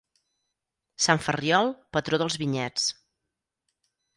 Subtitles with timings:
[1.07, 2.89] Sant Ferriol, patró dels vinyets.